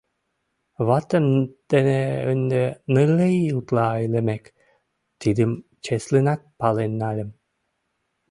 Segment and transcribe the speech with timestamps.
[0.87, 1.25] Ватем
[1.71, 2.01] дене
[2.31, 2.61] ынде
[2.93, 4.43] нылле ий утла илымек,
[5.21, 5.51] тидым
[5.83, 7.29] чеслынак пален нальым...